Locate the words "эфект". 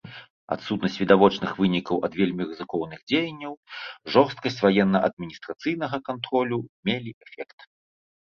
7.29-7.59